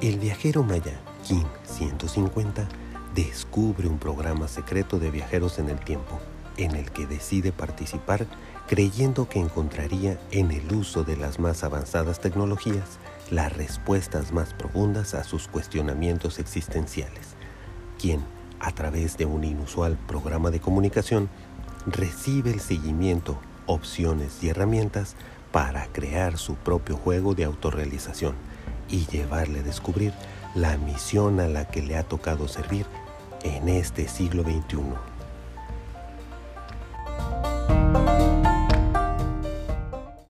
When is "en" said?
5.58-5.68, 6.56-6.74, 10.30-10.52, 33.42-33.68